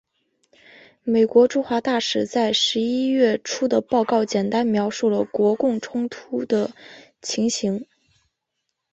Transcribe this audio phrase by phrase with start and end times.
[1.03, 6.71] 美国驻华大使馆在十一月初的报告简单描述了国共冲突的
[7.21, 7.85] 情形。